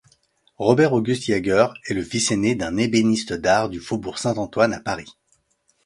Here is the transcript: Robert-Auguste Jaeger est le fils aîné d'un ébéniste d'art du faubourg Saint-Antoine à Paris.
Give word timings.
Robert-Auguste 0.57 1.27
Jaeger 1.27 1.67
est 1.87 1.93
le 1.93 2.03
fils 2.03 2.31
aîné 2.31 2.55
d'un 2.55 2.75
ébéniste 2.77 3.33
d'art 3.33 3.69
du 3.69 3.79
faubourg 3.79 4.17
Saint-Antoine 4.17 4.73
à 4.73 4.79
Paris. 4.79 5.15